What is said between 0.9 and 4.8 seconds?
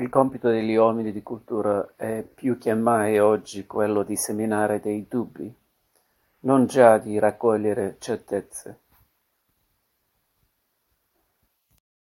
di cultura è più che mai oggi quello di seminare